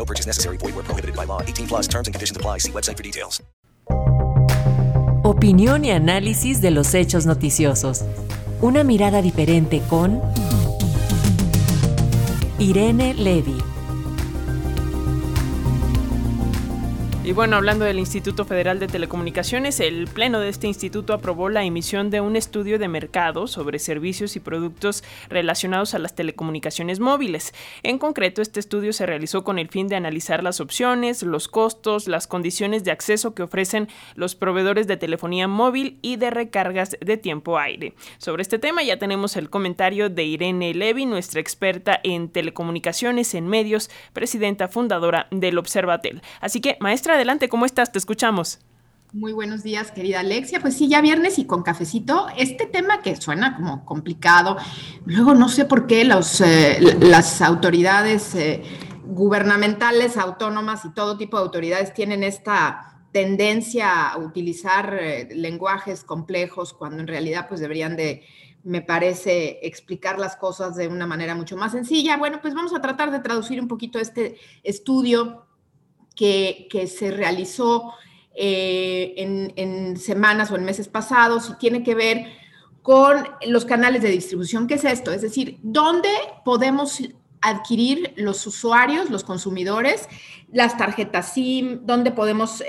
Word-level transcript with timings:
No 0.00 0.06
purchase 0.06 0.26
necessary. 0.26 0.56
Void 0.56 0.74
where 0.76 0.84
prohibited 0.84 1.14
by 1.14 1.26
law. 1.26 1.42
18 1.42 1.66
plus 1.68 1.86
terms 1.86 2.08
and 2.08 2.14
conditions 2.14 2.34
apply. 2.34 2.58
See 2.58 2.72
website 2.72 2.96
for 2.96 3.02
details. 3.02 3.42
Opinión 5.22 5.84
y 5.84 5.90
análisis 5.90 6.62
de 6.62 6.70
los 6.70 6.94
hechos 6.94 7.26
noticiosos. 7.26 8.06
Una 8.62 8.82
mirada 8.82 9.20
diferente 9.20 9.82
con 9.90 10.22
Irene 12.58 13.12
Levy. 13.12 13.69
Y 17.22 17.32
bueno, 17.32 17.56
hablando 17.56 17.84
del 17.84 17.98
Instituto 17.98 18.46
Federal 18.46 18.80
de 18.80 18.86
Telecomunicaciones, 18.86 19.78
el 19.80 20.08
Pleno 20.08 20.40
de 20.40 20.48
este 20.48 20.68
instituto 20.68 21.12
aprobó 21.12 21.50
la 21.50 21.62
emisión 21.64 22.08
de 22.08 22.22
un 22.22 22.34
estudio 22.34 22.78
de 22.78 22.88
mercado 22.88 23.46
sobre 23.46 23.78
servicios 23.78 24.36
y 24.36 24.40
productos 24.40 25.04
relacionados 25.28 25.94
a 25.94 25.98
las 25.98 26.14
telecomunicaciones 26.14 26.98
móviles. 26.98 27.52
En 27.82 27.98
concreto, 27.98 28.40
este 28.40 28.58
estudio 28.58 28.94
se 28.94 29.04
realizó 29.04 29.44
con 29.44 29.58
el 29.58 29.68
fin 29.68 29.86
de 29.86 29.96
analizar 29.96 30.42
las 30.42 30.62
opciones, 30.62 31.22
los 31.22 31.46
costos, 31.46 32.08
las 32.08 32.26
condiciones 32.26 32.84
de 32.84 32.90
acceso 32.90 33.34
que 33.34 33.42
ofrecen 33.42 33.88
los 34.14 34.34
proveedores 34.34 34.86
de 34.86 34.96
telefonía 34.96 35.46
móvil 35.46 35.98
y 36.00 36.16
de 36.16 36.30
recargas 36.30 36.96
de 37.02 37.18
tiempo 37.18 37.58
aire. 37.58 37.92
Sobre 38.16 38.40
este 38.40 38.58
tema 38.58 38.82
ya 38.82 38.98
tenemos 38.98 39.36
el 39.36 39.50
comentario 39.50 40.08
de 40.08 40.24
Irene 40.24 40.72
Levy, 40.72 41.04
nuestra 41.04 41.42
experta 41.42 42.00
en 42.02 42.30
telecomunicaciones 42.30 43.34
en 43.34 43.46
medios, 43.46 43.90
presidenta 44.14 44.68
fundadora 44.68 45.28
del 45.30 45.58
Observatel. 45.58 46.22
Así 46.40 46.62
que, 46.62 46.78
maestra, 46.80 47.10
adelante, 47.20 47.48
¿cómo 47.48 47.66
estás? 47.66 47.92
Te 47.92 47.98
escuchamos. 47.98 48.58
Muy 49.12 49.32
buenos 49.32 49.64
días, 49.64 49.90
querida 49.90 50.20
Alexia. 50.20 50.60
Pues 50.60 50.76
sí, 50.76 50.88
ya 50.88 51.00
viernes 51.00 51.38
y 51.38 51.44
con 51.44 51.62
cafecito. 51.62 52.28
Este 52.36 52.66
tema 52.66 53.02
que 53.02 53.16
suena 53.16 53.56
como 53.56 53.84
complicado, 53.84 54.56
luego 55.04 55.34
no 55.34 55.48
sé 55.48 55.64
por 55.64 55.88
qué 55.88 56.02
eh, 56.02 56.96
las 57.00 57.42
autoridades 57.42 58.34
eh, 58.36 58.62
gubernamentales, 59.04 60.16
autónomas 60.16 60.84
y 60.84 60.94
todo 60.94 61.18
tipo 61.18 61.36
de 61.36 61.42
autoridades 61.42 61.92
tienen 61.92 62.22
esta 62.22 63.00
tendencia 63.10 64.10
a 64.10 64.18
utilizar 64.18 64.96
eh, 65.00 65.28
lenguajes 65.34 66.04
complejos 66.04 66.72
cuando 66.72 67.00
en 67.00 67.08
realidad 67.08 67.48
pues 67.48 67.60
deberían 67.60 67.96
de, 67.96 68.22
me 68.62 68.80
parece, 68.80 69.58
explicar 69.62 70.20
las 70.20 70.36
cosas 70.36 70.76
de 70.76 70.86
una 70.86 71.08
manera 71.08 71.34
mucho 71.34 71.56
más 71.56 71.72
sencilla. 71.72 72.16
Bueno, 72.16 72.40
pues 72.40 72.54
vamos 72.54 72.72
a 72.72 72.80
tratar 72.80 73.10
de 73.10 73.18
traducir 73.18 73.60
un 73.60 73.66
poquito 73.66 73.98
este 73.98 74.38
estudio 74.62 75.46
que, 76.20 76.86
se 76.86 77.10
realizó 77.10 77.94
eh, 78.34 79.14
en, 79.16 79.96
semanas 79.96 80.50
o 80.50 80.56
en 80.56 80.64
meses 80.64 80.86
pasados 80.88 81.48
y 81.48 81.58
tiene 81.58 81.82
que 81.82 81.94
ver 81.94 82.26
con 82.82 83.26
los 83.46 83.64
canales 83.64 84.02
de 84.02 84.10
distribución. 84.10 84.66
¿Qué 84.66 84.74
es 84.74 84.84
esto? 84.84 85.12
Es 85.12 85.22
decir, 85.22 85.58
¿dónde 85.62 86.10
podemos 86.44 87.00
adquirir 87.40 88.12
los 88.16 88.46
usuarios, 88.46 89.08
los 89.08 89.24
consumidores, 89.24 90.08
las 90.52 90.76
tarjetas 90.76 91.32
SIM, 91.32 91.86
dónde 91.86 92.10
podemos 92.10 92.60
eh, 92.60 92.66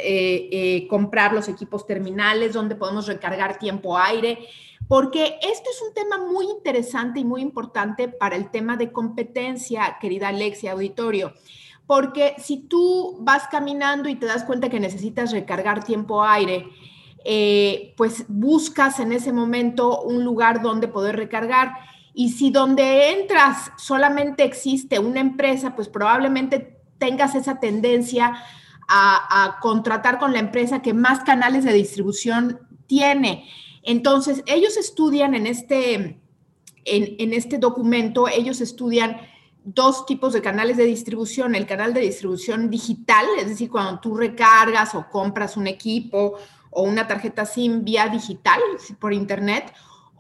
eh, 0.52 0.88
comprar 0.90 1.34
los 1.34 1.50
equipos 1.50 1.86
terminales, 1.86 2.54
dónde 2.54 2.76
podemos 2.76 3.08
recargar 3.08 3.60
tiempo 3.60 3.98
aire, 3.98 4.48
porque 4.88 5.40
esto 5.42 5.70
es 5.70 5.82
un 5.86 5.94
tema 5.94 6.20
muy 6.20 6.46
interesante 6.46 7.20
y 7.20 7.26
muy 7.26 7.42
importante 7.42 8.08
para 8.08 8.38
el 8.38 8.50
tema 8.50 8.78
de 8.78 8.94
competencia, 8.94 9.98
querida 10.00 10.30
Alexia 10.30 10.72
Auditorio 10.72 11.34
porque 11.88 12.36
si 12.38 12.58
tú 12.58 13.18
vas 13.22 13.48
caminando 13.48 14.08
y 14.10 14.16
te 14.16 14.26
das 14.26 14.44
cuenta 14.44 14.70
que 14.70 14.80
necesitas 14.80 15.32
recargar 15.32 15.84
tiempo 15.84 16.24
aire, 16.24 16.68
eh, 17.24 17.94
pues 17.98 18.26
buscas 18.28 19.00
en 19.00 19.12
ese 19.12 19.32
momento 19.32 20.02
un 20.02 20.24
lugar 20.24 20.62
donde 20.62 20.88
poder 20.88 21.16
recargar. 21.16 21.74
Y 22.14 22.30
si 22.30 22.50
donde 22.50 23.12
entras 23.12 23.72
solamente 23.78 24.44
existe 24.44 25.00
una 25.00 25.20
empresa, 25.20 25.76
pues 25.76 25.88
probablemente 25.88 26.80
tengas 26.98 27.36
esa 27.36 27.60
tendencia 27.60 28.42
a, 28.88 29.58
contratar 29.62 30.20
con 30.20 30.34
la 30.34 30.40
empresa 30.40 30.82
que 30.82 30.94
más 30.94 31.24
canales 31.24 31.64
de 31.64 31.72
distribución 31.74 32.60
tiene. 32.88 33.48
Entonces, 33.84 34.44
ellos 34.48 34.76
estudian 34.76 35.34
en 35.34 35.48
este, 35.48 35.94
en, 35.94 37.16
en 37.18 37.34
este 37.34 37.58
documento, 37.58 38.28
ellos 38.28 38.60
estudian 38.60 39.18
dos 39.64 40.06
tipos 40.06 40.34
de 40.34 40.42
canales 40.42 40.78
de 40.78 40.86
distribución, 40.86 41.56
el 41.56 41.68
canal 41.68 41.94
de 41.94 42.02
distribución 42.02 42.70
digital, 42.70 43.26
es 43.40 43.48
decir, 43.48 43.70
cuando 43.70 44.00
tú 44.00 44.16
recargas 44.16 44.96
o 44.96 45.08
compras 45.10 45.58
un 45.58 45.68
equipo 45.68 46.38
o 46.72 46.84
una 46.84 47.08
tarjeta 47.08 47.46
SIM 47.46 47.84
vía 47.84 48.08
digital 48.08 48.60
por 49.00 49.14
internet, 49.14 49.74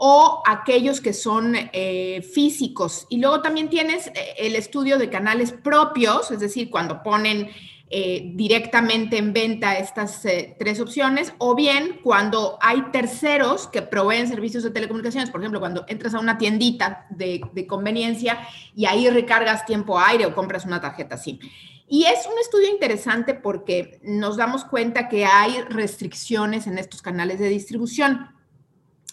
o 0.03 0.41
aquellos 0.47 0.99
que 0.99 1.13
son 1.13 1.53
eh, 1.55 2.23
físicos. 2.33 3.05
Y 3.07 3.17
luego 3.17 3.43
también 3.43 3.69
tienes 3.69 4.07
eh, 4.07 4.33
el 4.39 4.55
estudio 4.55 4.97
de 4.97 5.11
canales 5.11 5.51
propios, 5.51 6.31
es 6.31 6.39
decir, 6.39 6.71
cuando 6.71 7.03
ponen 7.03 7.51
eh, 7.91 8.31
directamente 8.33 9.19
en 9.19 9.31
venta 9.31 9.77
estas 9.77 10.23
tres 10.57 10.79
opciones, 10.79 11.35
o 11.37 11.53
bien 11.53 11.99
cuando 12.03 12.57
hay 12.61 12.81
terceros 12.91 13.67
que 13.67 13.83
proveen 13.83 14.27
servicios 14.27 14.63
de 14.63 14.71
telecomunicaciones, 14.71 15.29
por 15.29 15.39
ejemplo, 15.39 15.59
cuando 15.59 15.85
entras 15.87 16.15
a 16.15 16.19
una 16.19 16.39
tiendita 16.39 17.05
de, 17.11 17.67
conveniencia 17.67 18.39
y 18.75 18.87
ahí 18.87 19.07
recargas 19.07 19.67
tiempo 19.67 19.99
aire 19.99 20.25
o 20.25 20.33
compras 20.33 20.65
una 20.65 20.81
tarjeta 20.81 21.15
SIM. 21.15 21.37
Y 21.87 22.05
es 22.05 22.25
un 22.25 22.39
estudio 22.39 22.69
interesante 22.69 23.35
porque 23.35 23.99
nos 24.01 24.35
damos 24.35 24.65
cuenta 24.65 25.07
que 25.09 25.25
hay 25.25 25.61
restricciones 25.69 26.65
en 26.65 26.79
estos 26.79 27.03
canales 27.03 27.37
de 27.37 27.49
distribución. 27.49 28.40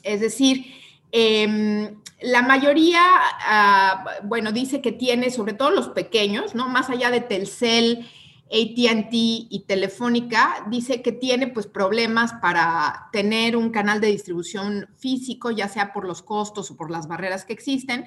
Es 0.03 0.21
decir, 0.21 0.67
em, 1.13 1.97
la 2.21 2.43
mayoría, 2.43 3.01
ah, 3.03 4.05
bueno, 4.25 4.53
dice 4.53 4.81
que 4.81 4.93
tiene, 4.93 5.31
sobre 5.31 5.53
todo 5.53 5.71
los 5.71 5.89
pequeños, 5.89 6.55
¿no? 6.55 6.69
Más 6.69 6.91
allá 6.91 7.11
de 7.11 7.21
Telcel 7.21 8.07
ATT 8.51 9.13
y 9.13 9.65
Telefónica 9.67 10.67
dice 10.71 11.03
que 11.03 11.13
tiene 11.13 11.49
pues 11.49 11.67
problemas 11.67 12.33
para 12.35 13.09
tener 13.13 13.57
un 13.57 13.71
canal 13.71 14.01
de 14.01 14.09
distribución 14.09 14.89
físico, 14.97 15.51
ya 15.51 15.69
sea 15.69 15.93
por 15.93 16.07
los 16.07 16.23
costos 16.23 16.71
o 16.71 16.77
por 16.77 16.91
las 16.91 17.07
barreras 17.07 17.45
que 17.45 17.53
existen. 17.53 18.07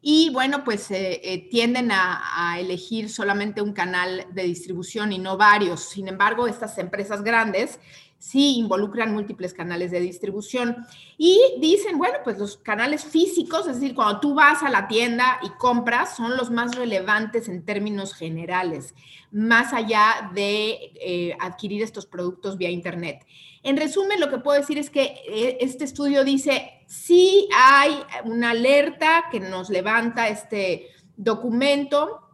Y 0.00 0.30
bueno, 0.30 0.62
pues 0.62 0.90
eh, 0.92 1.20
eh, 1.24 1.48
tienden 1.50 1.90
a, 1.90 2.52
a, 2.52 2.60
elegir 2.60 3.10
solamente 3.10 3.62
un 3.62 3.72
canal 3.72 4.26
de 4.32 4.44
distribución 4.44 5.12
y 5.12 5.18
no 5.18 5.36
varios. 5.36 5.88
Sin 5.88 6.06
embargo, 6.06 6.46
estas 6.46 6.78
empresas 6.78 7.24
grandes 7.24 7.80
sí 8.18 8.56
involucran 8.58 9.12
múltiples 9.12 9.54
canales 9.54 9.90
de 9.90 10.00
distribución. 10.00 10.84
Y 11.16 11.40
dicen, 11.60 11.98
bueno, 11.98 12.18
pues 12.24 12.38
los 12.38 12.56
canales 12.58 13.04
físicos, 13.04 13.66
es 13.66 13.80
decir, 13.80 13.94
cuando 13.94 14.20
tú 14.20 14.34
vas 14.34 14.62
a 14.62 14.70
la 14.70 14.88
tienda 14.88 15.38
y 15.42 15.50
compras, 15.50 16.16
son 16.16 16.36
los 16.36 16.50
más 16.50 16.74
relevantes 16.74 17.48
en 17.48 17.64
términos 17.64 18.14
generales, 18.14 18.94
más 19.30 19.72
allá 19.72 20.30
de 20.34 20.92
eh, 21.00 21.36
adquirir 21.40 21.82
estos 21.82 22.06
productos 22.06 22.58
vía 22.58 22.70
Internet. 22.70 23.24
En 23.62 23.76
resumen, 23.76 24.20
lo 24.20 24.30
que 24.30 24.38
puedo 24.38 24.58
decir 24.58 24.78
es 24.78 24.90
que 24.90 25.16
eh, 25.28 25.58
este 25.60 25.84
estudio 25.84 26.24
dice, 26.24 26.82
sí 26.86 27.48
hay 27.56 27.92
una 28.24 28.50
alerta 28.50 29.24
que 29.30 29.40
nos 29.40 29.68
levanta 29.70 30.28
este 30.28 30.88
documento, 31.16 32.27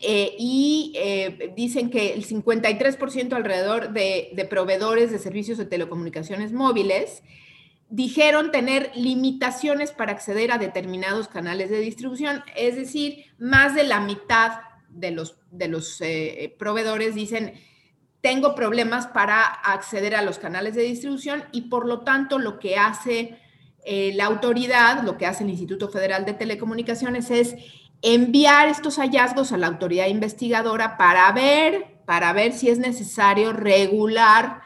eh, 0.00 0.36
y 0.38 0.92
eh, 0.94 1.52
dicen 1.56 1.90
que 1.90 2.12
el 2.12 2.24
53% 2.24 3.32
alrededor 3.32 3.92
de, 3.92 4.46
proveedores 4.48 5.10
de 5.10 5.18
servicios 5.18 5.58
de 5.58 5.66
telecomunicaciones 5.66 6.52
móviles 6.52 7.24
dijeron 7.90 8.52
tener 8.52 8.92
limitaciones 8.94 9.90
para 9.90 10.12
acceder 10.12 10.52
a 10.52 10.58
determinados 10.58 11.26
canales 11.26 11.70
de 11.70 11.80
distribución, 11.80 12.44
es 12.54 12.76
decir, 12.76 13.24
más 13.38 13.74
de 13.74 13.82
la 13.82 14.00
mitad 14.00 14.60
de 14.88 15.10
los, 15.10 15.36
de 15.50 15.66
los 15.66 16.00
eh, 16.00 16.54
proveedores 16.58 17.14
dicen 17.14 17.54
tengo 18.20 18.54
problemas 18.54 19.06
para 19.08 19.42
acceder 19.44 20.14
a 20.14 20.22
los 20.22 20.38
canales 20.38 20.74
de 20.74 20.82
distribución 20.82 21.44
y 21.50 21.62
por 21.62 21.86
lo 21.86 22.00
tanto 22.00 22.38
lo 22.38 22.58
que 22.58 22.76
hace 22.76 23.38
la 23.86 24.26
autoridad, 24.26 25.02
lo 25.02 25.16
que 25.16 25.24
hace 25.24 25.44
el 25.44 25.50
Instituto 25.50 25.88
Federal 25.88 26.26
de 26.26 26.34
Telecomunicaciones 26.34 27.30
es 27.30 27.56
enviar 28.02 28.68
estos 28.68 28.96
hallazgos 28.96 29.52
a 29.52 29.56
la 29.56 29.66
autoridad 29.66 30.06
investigadora 30.06 30.96
para 30.96 31.30
ver, 31.32 32.00
para 32.06 32.32
ver 32.32 32.52
si 32.52 32.68
es 32.68 32.78
necesario 32.78 33.52
regular 33.52 34.62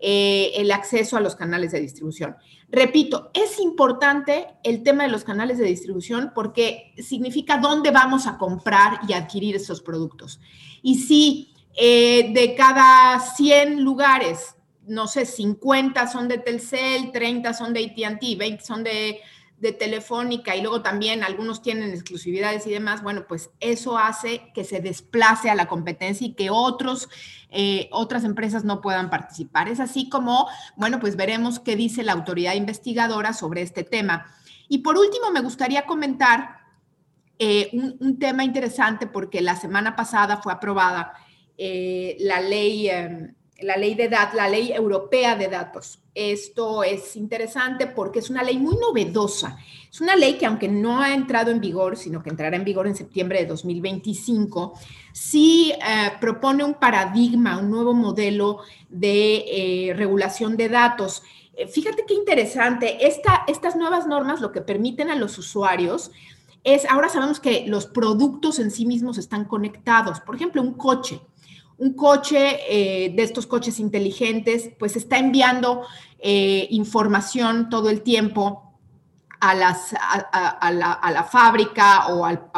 eh, 0.00 0.52
el 0.56 0.70
acceso 0.70 1.16
a 1.16 1.20
los 1.20 1.34
canales 1.34 1.72
de 1.72 1.80
distribución. 1.80 2.36
Repito, 2.70 3.30
es 3.34 3.58
importante 3.58 4.46
el 4.62 4.82
tema 4.82 5.04
de 5.04 5.08
los 5.08 5.24
canales 5.24 5.58
de 5.58 5.64
distribución 5.64 6.32
porque 6.34 6.92
significa 6.98 7.58
dónde 7.58 7.90
vamos 7.90 8.26
a 8.26 8.36
comprar 8.36 9.00
y 9.08 9.14
adquirir 9.14 9.56
esos 9.56 9.80
productos. 9.80 10.38
Y 10.82 10.96
si 10.96 11.54
eh, 11.74 12.30
de 12.32 12.54
cada 12.54 13.18
100 13.18 13.82
lugares, 13.82 14.54
no 14.86 15.06
sé, 15.06 15.26
50 15.26 16.06
son 16.06 16.28
de 16.28 16.38
Telcel, 16.38 17.10
30 17.10 17.54
son 17.54 17.72
de 17.72 17.84
ATT, 17.84 18.38
20 18.38 18.64
son 18.64 18.84
de 18.84 19.20
de 19.60 19.72
Telefónica 19.72 20.54
y 20.54 20.60
luego 20.60 20.82
también 20.82 21.24
algunos 21.24 21.62
tienen 21.62 21.90
exclusividades 21.90 22.66
y 22.66 22.70
demás, 22.70 23.02
bueno, 23.02 23.26
pues 23.28 23.50
eso 23.60 23.98
hace 23.98 24.50
que 24.54 24.64
se 24.64 24.80
desplace 24.80 25.50
a 25.50 25.54
la 25.54 25.66
competencia 25.66 26.26
y 26.26 26.34
que 26.34 26.50
otros, 26.50 27.08
eh, 27.50 27.88
otras 27.90 28.24
empresas 28.24 28.64
no 28.64 28.80
puedan 28.80 29.10
participar. 29.10 29.68
Es 29.68 29.80
así 29.80 30.08
como, 30.08 30.48
bueno, 30.76 31.00
pues 31.00 31.16
veremos 31.16 31.58
qué 31.58 31.76
dice 31.76 32.02
la 32.02 32.12
autoridad 32.12 32.54
investigadora 32.54 33.32
sobre 33.32 33.62
este 33.62 33.82
tema. 33.82 34.26
Y 34.68 34.78
por 34.78 34.96
último, 34.96 35.30
me 35.32 35.40
gustaría 35.40 35.86
comentar 35.86 36.58
eh, 37.38 37.70
un, 37.72 38.18
tema 38.18 38.44
interesante 38.44 39.06
porque 39.06 39.40
la 39.40 39.56
semana 39.56 39.96
pasada 39.96 40.38
fue 40.38 40.52
aprobada 40.52 41.14
eh, 41.56 42.16
la 42.20 42.40
ley 42.40 42.88
em, 42.88 43.34
la 43.60 43.76
ley 43.76 43.94
de 43.94 44.08
datos, 44.08 44.34
la 44.34 44.48
ley 44.48 44.72
europea 44.72 45.36
de 45.36 45.48
datos. 45.48 46.00
Esto 46.18 46.82
es 46.82 47.14
interesante 47.14 47.86
porque 47.86 48.18
es 48.18 48.28
una 48.28 48.42
ley 48.42 48.58
muy 48.58 48.76
novedosa. 48.76 49.56
Es 49.88 50.00
una 50.00 50.16
ley 50.16 50.36
que 50.36 50.46
aunque 50.46 50.66
no 50.66 51.00
ha 51.00 51.14
entrado 51.14 51.52
en 51.52 51.60
vigor, 51.60 51.96
sino 51.96 52.24
que 52.24 52.30
entrará 52.30 52.56
en 52.56 52.64
vigor 52.64 52.88
en 52.88 52.96
septiembre 52.96 53.38
de 53.38 53.46
2025, 53.46 54.74
sí 55.12 55.72
eh, 55.74 56.10
propone 56.20 56.64
un 56.64 56.74
paradigma, 56.74 57.58
un 57.58 57.70
nuevo 57.70 57.94
modelo 57.94 58.58
de 58.88 59.44
eh, 59.90 59.94
regulación 59.94 60.56
de 60.56 60.68
datos. 60.68 61.22
Eh, 61.54 61.68
fíjate 61.68 62.04
qué 62.04 62.14
interesante. 62.14 62.98
estas 63.06 63.76
nuevas 63.76 64.08
normas 64.08 64.40
lo 64.40 64.50
que 64.50 64.60
permiten 64.60 65.10
a 65.10 65.14
los 65.14 65.38
usuarios 65.38 66.10
es, 66.64 66.84
ahora 66.86 67.08
sabemos 67.08 67.38
que 67.38 67.64
los 67.68 67.86
productos 67.86 68.58
en 68.58 68.72
sí 68.72 68.86
mismos 68.86 69.18
están 69.18 69.44
conectados. 69.44 70.18
Por 70.18 70.34
ejemplo, 70.34 70.62
un 70.62 70.74
coche 70.74 71.20
un 71.78 71.94
coche 71.94 72.58
eh, 72.68 73.10
de 73.10 73.22
estos 73.22 73.46
coches 73.46 73.78
inteligentes, 73.78 74.70
pues 74.78 74.96
está 74.96 75.18
enviando 75.18 75.82
eh, 76.18 76.66
información 76.70 77.68
todo 77.70 77.88
el 77.88 78.02
tiempo 78.02 78.74
a, 79.40 79.54
las, 79.54 79.94
a, 79.94 80.70
la, 80.72 81.24
fábrica 81.24 82.08
o, 82.08 82.24
al, 82.24 82.50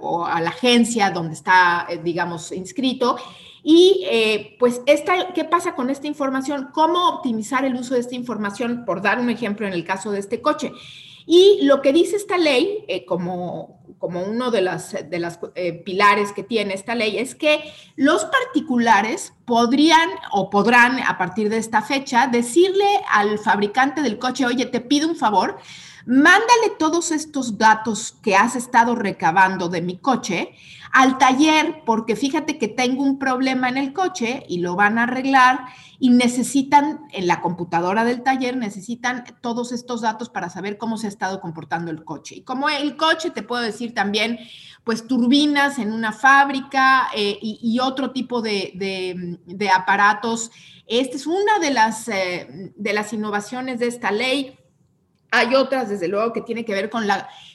o, 0.00 0.24
a 0.24 0.40
la 0.40 0.48
agencia 0.48 1.10
donde 1.10 1.34
está, 1.34 1.86
eh, 1.90 2.00
digamos, 2.02 2.50
inscrito. 2.52 3.16
Y 3.62 4.04
pues, 4.58 4.80
esta, 4.86 5.32
¿qué 5.34 5.44
pasa 5.44 5.76
con 5.76 5.90
esta 5.90 6.08
información? 6.08 6.70
¿Cómo 6.72 7.10
optimizar 7.10 7.64
el 7.64 7.74
uso 7.74 7.94
de 7.94 8.00
esta 8.00 8.16
información? 8.16 8.84
Por 8.84 9.02
dar 9.02 9.20
un 9.20 9.30
ejemplo 9.30 9.66
en 9.66 9.72
el 9.72 9.84
caso 9.84 10.10
de 10.10 10.18
este 10.18 10.40
coche. 10.40 10.72
Y 11.26 11.60
lo 11.62 11.82
que 11.82 11.92
dice 11.92 12.16
esta 12.16 12.38
ley, 12.38 12.84
eh, 12.88 13.04
como, 13.04 13.81
como 14.02 14.20
uno 14.20 14.50
de 14.50 14.62
las, 14.62 14.96
de 15.08 15.18
las 15.20 15.38
eh, 15.54 15.74
pilares 15.74 16.32
que 16.32 16.42
tiene 16.42 16.74
esta 16.74 16.96
ley, 16.96 17.18
es 17.18 17.36
que 17.36 17.72
los 17.94 18.24
particulares 18.24 19.32
podrían 19.44 20.10
o 20.32 20.50
podrán 20.50 20.98
a 20.98 21.16
partir 21.18 21.48
de 21.48 21.58
esta 21.58 21.82
fecha 21.82 22.26
decirle 22.26 22.84
al 23.08 23.38
fabricante 23.38 24.02
del 24.02 24.18
coche, 24.18 24.44
oye, 24.44 24.66
te 24.66 24.80
pido 24.80 25.08
un 25.08 25.14
favor, 25.14 25.56
mándale 26.06 26.72
todos 26.78 27.10
estos 27.10 27.58
datos 27.58 28.16
que 28.22 28.36
has 28.36 28.56
estado 28.56 28.94
recabando 28.94 29.68
de 29.68 29.82
mi 29.82 29.98
coche 29.98 30.54
al 30.92 31.16
taller, 31.16 31.82
porque 31.86 32.16
fíjate 32.16 32.58
que 32.58 32.68
tengo 32.68 33.02
un 33.02 33.18
problema 33.18 33.68
en 33.70 33.78
el 33.78 33.94
coche 33.94 34.44
y 34.46 34.58
lo 34.58 34.76
van 34.76 34.98
a 34.98 35.04
arreglar 35.04 35.60
y 35.98 36.10
necesitan, 36.10 37.06
en 37.12 37.26
la 37.26 37.40
computadora 37.40 38.04
del 38.04 38.22
taller, 38.22 38.56
necesitan 38.56 39.24
todos 39.40 39.72
estos 39.72 40.02
datos 40.02 40.28
para 40.28 40.50
saber 40.50 40.76
cómo 40.76 40.98
se 40.98 41.06
ha 41.06 41.08
estado 41.08 41.40
comportando 41.40 41.90
el 41.90 42.04
coche. 42.04 42.34
Y 42.36 42.42
como 42.42 42.68
el 42.68 42.96
coche, 42.96 43.30
te 43.30 43.42
puedo 43.42 43.62
decir 43.62 43.94
también, 43.94 44.38
pues 44.84 45.06
turbinas 45.06 45.78
en 45.78 45.92
una 45.92 46.12
fábrica 46.12 47.08
eh, 47.14 47.38
y, 47.40 47.78
otro 47.78 48.10
tipo 48.10 48.42
de, 48.42 49.38
aparatos. 49.74 50.50
Esta 50.86 51.16
es 51.16 51.26
una 51.26 51.58
de 51.60 51.70
las, 51.70 52.08
eh, 52.08 52.72
de 52.74 52.92
las 52.92 53.12
innovaciones 53.12 53.78
de 53.78 53.86
esta 53.86 54.10
ley. 54.10 54.58
Hay 55.34 55.54
otras, 55.54 55.88
desde 55.88 56.08
luego, 56.08 56.32
que 56.34 56.42
tiene 56.42 56.64
que 56.64 56.74
ver 56.74 56.90
con 56.90 57.04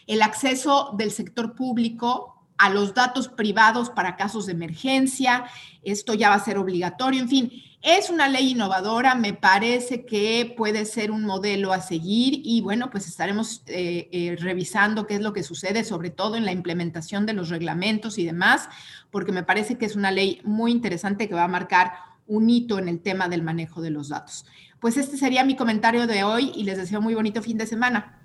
el 0.07 0.21
acceso 0.23 0.95
del 0.97 1.11
sector 1.11 1.53
público 1.53 2.43
a 2.57 2.71
los 2.71 2.95
datos 2.95 3.27
privados 3.27 3.91
para 3.91 4.15
casos 4.15 4.47
de 4.47 4.53
emergencia. 4.53 5.45
Esto 5.83 6.15
ya 6.15 6.29
va 6.29 6.35
a 6.35 6.43
ser 6.43 6.57
obligatorio. 6.57 7.21
En 7.21 7.29
fin, 7.29 7.51
es 7.83 8.09
una 8.09 8.27
ley 8.29 8.53
innovadora. 8.53 9.13
Me 9.13 9.33
parece 9.33 10.07
que 10.07 10.55
puede 10.57 10.85
ser 10.85 11.11
un 11.11 11.23
modelo 11.23 11.71
a 11.71 11.79
seguir 11.79 12.41
y 12.43 12.61
bueno, 12.61 12.89
pues 12.89 13.07
estaremos 13.07 13.61
eh, 13.67 14.09
eh, 14.11 14.35
revisando 14.39 15.05
qué 15.05 15.13
es 15.13 15.21
lo 15.21 15.31
que 15.31 15.43
sucede, 15.43 15.83
sobre 15.83 16.09
todo 16.09 16.35
en 16.35 16.45
la 16.45 16.51
implementación 16.51 17.27
de 17.27 17.33
los 17.33 17.49
reglamentos 17.49 18.17
y 18.17 18.25
demás, 18.25 18.69
porque 19.11 19.31
me 19.31 19.43
parece 19.43 19.77
que 19.77 19.85
es 19.85 19.95
una 19.95 20.09
ley 20.09 20.41
muy 20.43 20.71
interesante 20.71 21.29
que 21.29 21.35
va 21.35 21.43
a 21.43 21.47
marcar 21.47 21.93
un 22.25 22.49
hito 22.49 22.79
en 22.79 22.89
el 22.89 23.01
tema 23.01 23.29
del 23.29 23.43
manejo 23.43 23.81
de 23.81 23.91
los 23.91 24.09
datos. 24.09 24.45
Pues 24.79 24.97
este 24.97 25.17
sería 25.17 25.43
mi 25.43 25.55
comentario 25.55 26.07
de 26.07 26.23
hoy 26.23 26.51
y 26.55 26.63
les 26.63 26.77
deseo 26.77 27.01
muy 27.01 27.15
bonito 27.15 27.41
fin 27.41 27.57
de 27.57 27.65
semana. 27.65 28.17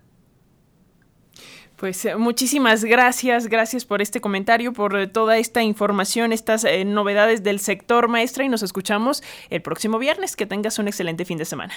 Pues 1.77 2.05
eh, 2.05 2.15
muchísimas 2.15 2.85
gracias, 2.85 3.49
gracias 3.49 3.85
por 3.85 4.03
este 4.03 4.21
comentario, 4.21 4.73
por 4.73 4.97
eh, 4.97 5.09
toda 5.09 5.39
esta 5.39 5.65
información, 5.65 6.33
estas 6.33 6.63
eh, 6.63 6.85
novedades 6.85 7.43
del 7.43 7.59
sector 7.59 8.07
maestra 8.07 8.45
y 8.45 8.49
nos 8.49 8.63
escuchamos 8.63 9.23
el 9.51 9.63
próximo 9.63 9.99
viernes. 9.99 10.37
Que 10.37 10.47
tengas 10.47 10.79
un 10.79 10.87
excelente 10.87 11.25
fin 11.25 11.39
de 11.39 11.45
semana. 11.45 11.75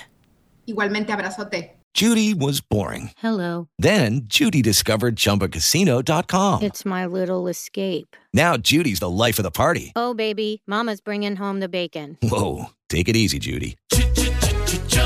Igualmente, 0.68 1.12
abrazote. 1.12 1.80
Judy 1.96 2.34
was 2.36 2.62
boring. 2.62 3.12
Hello. 3.18 3.70
Then 3.80 4.28
Judy 4.28 4.62
discovered 4.62 5.16
chumbacasino.com. 5.16 6.62
It's 6.62 6.86
my 6.86 7.06
little 7.06 7.48
escape. 7.48 8.16
Now 8.34 8.58
Judy's 8.58 9.00
the 9.00 9.10
life 9.10 9.40
of 9.40 9.44
the 9.44 9.50
party. 9.50 9.94
Oh, 9.96 10.14
baby, 10.14 10.62
Mama's 10.68 11.02
bringing 11.02 11.38
home 11.38 11.62
the 11.62 11.70
bacon. 11.70 12.18
Whoa. 12.22 12.66
Take 12.90 13.10
it 13.10 13.16
easy, 13.16 13.40
Judy. 13.40 13.76